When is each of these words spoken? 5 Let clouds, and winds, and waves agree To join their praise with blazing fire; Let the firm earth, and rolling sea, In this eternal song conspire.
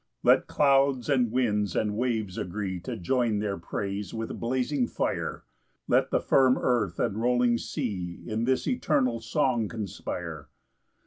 5 0.23 0.27
Let 0.27 0.47
clouds, 0.47 1.09
and 1.09 1.31
winds, 1.31 1.75
and 1.75 1.95
waves 1.95 2.35
agree 2.35 2.79
To 2.79 2.97
join 2.97 3.37
their 3.37 3.59
praise 3.59 4.15
with 4.15 4.39
blazing 4.39 4.87
fire; 4.87 5.43
Let 5.87 6.09
the 6.09 6.19
firm 6.19 6.57
earth, 6.57 6.99
and 6.99 7.21
rolling 7.21 7.59
sea, 7.59 8.23
In 8.25 8.45
this 8.45 8.67
eternal 8.67 9.19
song 9.21 9.67
conspire. 9.67 10.49